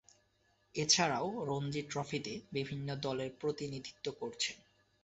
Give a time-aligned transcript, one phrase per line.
[0.75, 4.57] এছাড়াও, রঞ্জী ট্রফিতে বিভিন্ন দলের প্রতিনিধিত্ব করেছেন।